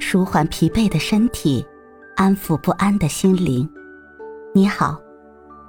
[0.00, 1.64] 舒缓疲惫的身体，
[2.16, 3.68] 安抚不安的心灵。
[4.54, 4.98] 你好，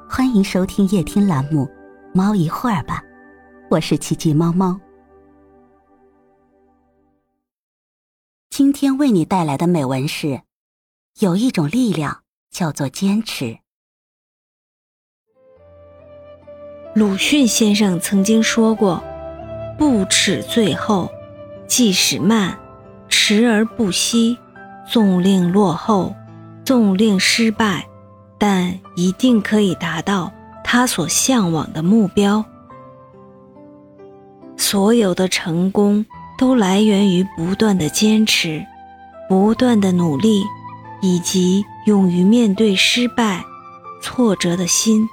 [0.07, 1.65] 欢迎收听夜听栏目
[2.13, 3.01] 《猫一会儿吧》，
[3.69, 4.79] 我是奇迹猫猫。
[8.49, 10.41] 今天为你带来的美文是：
[11.19, 13.59] 有一种力量叫做坚持。
[16.93, 19.03] 鲁迅先生曾经说过
[19.77, 21.09] ：“不耻最后，
[21.67, 22.57] 即使慢，
[23.31, 24.35] 时而不息，
[24.87, 26.15] 纵令落后，
[26.65, 27.87] 纵令失败，
[28.39, 30.31] 但一定可以达到
[30.63, 32.43] 他所向往的目标。”
[34.57, 36.03] 所有的成功
[36.39, 38.65] 都来源于不断的坚持、
[39.29, 40.43] 不断的努力，
[40.99, 43.45] 以及勇于面对失败、
[44.01, 45.07] 挫折的心。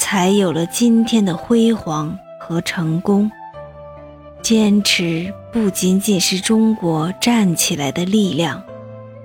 [0.00, 3.30] 才有了今天的辉煌和成功。
[4.42, 8.62] 坚持不仅仅是中国站起来的力量，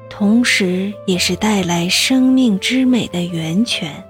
[0.09, 4.03] 同时也是带来生命之美的源泉。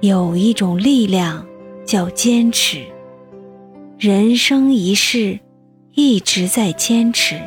[0.00, 1.46] 有一种力量
[1.86, 2.82] 叫坚持，
[3.98, 5.38] 人生一世
[5.94, 7.40] 一直在坚持，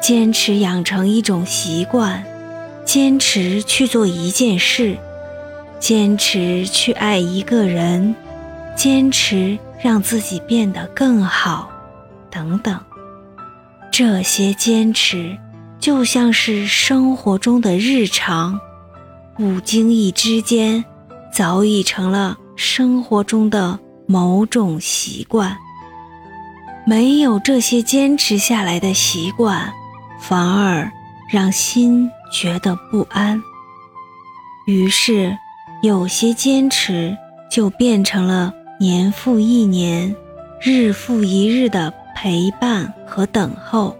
[0.00, 2.24] 坚持养成一种习惯，
[2.84, 4.96] 坚持去做一件事。
[5.78, 8.14] 坚持去爱一个人，
[8.74, 11.70] 坚持让自己变得更好，
[12.30, 12.80] 等等。
[13.92, 15.38] 这些坚持
[15.78, 18.58] 就像是生活中的日常，
[19.36, 20.84] 不经意之间
[21.32, 25.56] 早已成了生活中的某种习惯。
[26.86, 29.72] 没有这些坚持下来的习惯，
[30.20, 30.90] 反而
[31.30, 33.40] 让心觉得不安。
[34.66, 35.36] 于是。
[35.82, 37.14] 有些坚持
[37.50, 40.14] 就变成了年复一年、
[40.60, 43.96] 日复一日的陪伴和等候，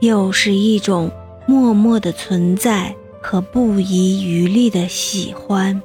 [0.00, 1.10] 又是一种
[1.46, 5.80] 默默的存在和不遗余力的喜欢。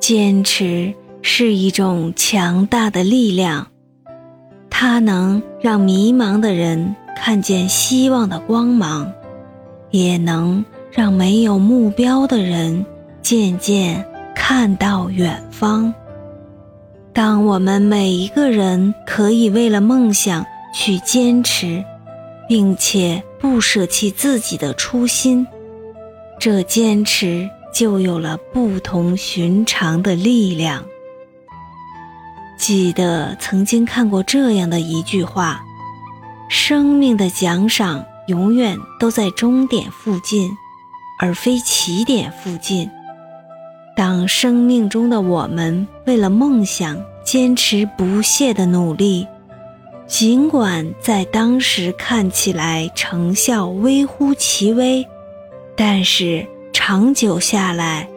[0.00, 3.66] 坚持是一种强大的力量，
[4.68, 9.10] 它能让迷茫的人看见希望的光芒，
[9.90, 12.84] 也能让没有目标的人。
[13.22, 14.04] 渐渐
[14.34, 15.94] 看到远方。
[17.22, 21.84] 当我们每一个人可以为了梦想去坚持，
[22.48, 25.46] 并且不舍弃自己的初心，
[26.38, 30.82] 这坚持就有了不同寻常的力量。
[32.56, 35.60] 记得曾经看过这样的一句话
[36.48, 40.50] ：“生命的奖赏永远都在终点附近，
[41.18, 42.90] 而非起点附近。”
[43.94, 46.98] 当生命中的我们为了梦想
[47.30, 49.24] 坚持不懈的努力，
[50.08, 55.06] 尽管在当时看起来成效微乎其微，
[55.76, 58.08] 但是长久下来，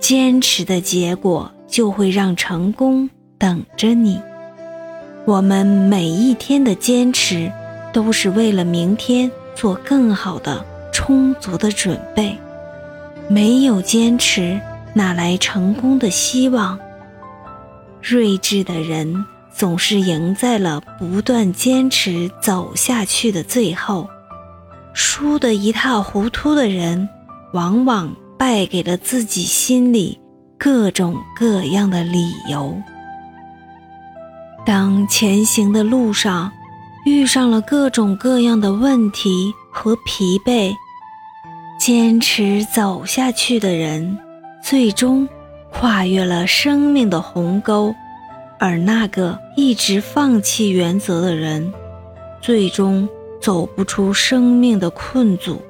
[0.00, 4.20] 坚持的结果就会让成功等着你。
[5.26, 7.48] 我们每一天的坚持，
[7.92, 12.36] 都是为了明天做更好的、充足的准备。
[13.28, 14.60] 没有坚持。
[14.92, 16.76] 哪来成功的希望？
[18.08, 24.08] 睿智的人总是赢在了不断坚持走下去的最后，
[24.94, 27.08] 输得一塌糊涂的人，
[27.52, 30.20] 往往败给了自己心里
[30.56, 32.80] 各种各样的理由。
[34.64, 36.52] 当前行的路上
[37.04, 40.72] 遇上了各种各样的问题和疲惫，
[41.76, 44.16] 坚持走下去的人。
[44.62, 45.28] 最终
[45.78, 47.94] 跨越了生命的鸿沟，
[48.58, 51.70] 而那个一直放弃原则的人，
[52.40, 53.06] 最终
[53.42, 55.60] 走不出生命的困阻，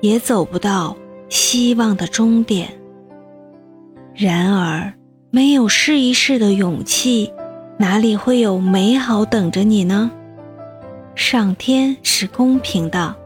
[0.00, 0.96] 也走不到
[1.28, 2.68] 希望的终点。
[4.14, 4.92] 然而，
[5.30, 7.32] 没有试一试的勇气，
[7.78, 10.12] 哪里会有美好等着你呢？
[11.16, 13.16] 上天是公平的，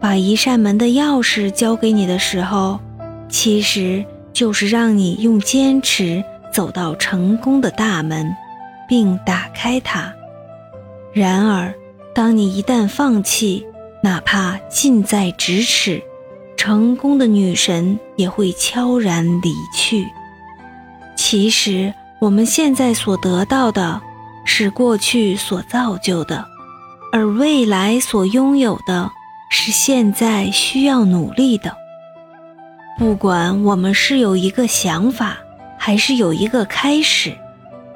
[0.00, 2.80] 把一扇门的钥匙交给你的时候，
[3.28, 4.04] 其实。
[4.32, 8.34] 就是让你用坚持走到成功的大门，
[8.88, 10.12] 并打开它。
[11.12, 11.74] 然而，
[12.14, 13.66] 当你一旦放弃，
[14.02, 16.02] 哪怕近在咫尺，
[16.56, 20.06] 成功的女神也会悄然离去。
[21.16, 24.00] 其实，我们现在所得到的，
[24.44, 26.46] 是过去所造就的，
[27.12, 29.10] 而未来所拥有的，
[29.50, 31.81] 是现在需要努力的。
[33.02, 35.36] 不管我们是有一个想法，
[35.76, 37.36] 还是有一个开始，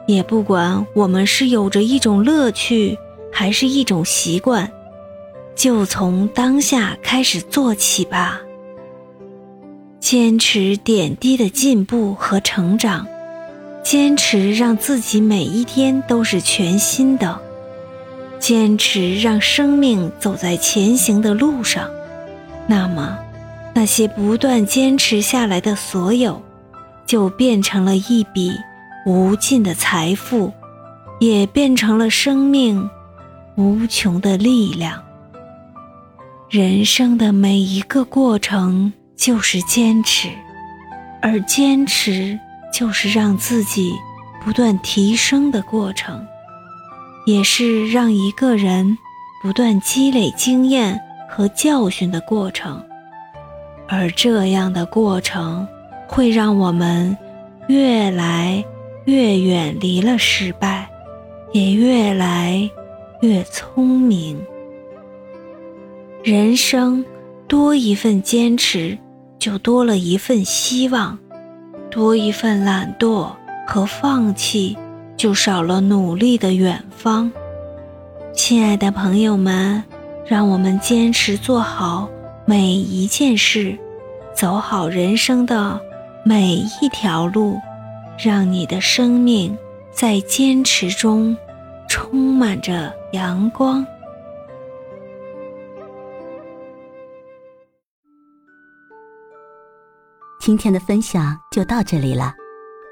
[0.09, 2.99] 也不管我们是有着一种乐趣，
[3.33, 4.69] 还是一种习惯，
[5.55, 8.41] 就从当下开始做起吧。
[10.01, 13.07] 坚持点滴的进步和成长，
[13.85, 17.39] 坚持让自己每一天都是全新的，
[18.41, 21.89] 坚持让生命走在前行的路上。
[22.67, 23.17] 那么，
[23.77, 26.43] 那些不断坚持下来的所有，
[27.05, 28.51] 就变成了一笔
[29.05, 30.51] 无尽的财富，
[31.21, 32.89] 也变成了生命
[33.57, 35.03] 无穷的力量。
[36.49, 38.93] 人生的每一个过程。
[39.17, 40.29] 就是坚持，
[41.23, 42.39] 而坚持
[42.71, 43.95] 就是让自己
[44.45, 46.23] 不断提升的过程，
[47.25, 48.99] 也是让一个人
[49.43, 51.01] 不断积累经验
[51.31, 52.86] 和教训的过程。
[53.89, 55.67] 而这样的过程，
[56.07, 57.17] 会让我们
[57.69, 58.65] 越来
[59.05, 60.89] 越远离了失败，
[61.53, 62.71] 也越来
[63.21, 64.41] 越聪明。
[66.23, 67.05] 人生
[67.47, 68.99] 多一份坚持。
[69.39, 71.17] 就多了一份希望，
[71.89, 73.31] 多一份懒惰
[73.65, 74.77] 和放弃，
[75.17, 77.31] 就少了努力的远方。
[78.35, 79.85] 亲爱的朋友们，
[80.27, 82.09] 让我们坚持做好
[82.49, 83.77] 每一件事，
[84.33, 85.81] 走好人生的
[86.25, 87.59] 每一条路，
[88.17, 89.59] 让你的生命
[89.91, 91.37] 在坚持中
[91.89, 93.85] 充满着阳光。
[100.39, 102.33] 今天的分享就到这里了，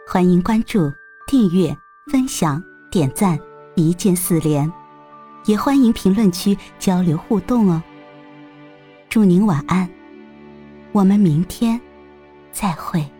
[0.09, 0.91] 欢迎关注、
[1.29, 1.73] 订阅、
[2.11, 2.61] 分享、
[2.91, 3.39] 点赞，
[3.77, 4.69] 一键四连，
[5.45, 7.81] 也欢迎评论区交流互动哦。
[9.14, 9.88] 祝您晚安，
[10.90, 11.81] 我们明天
[12.50, 13.13] 再会。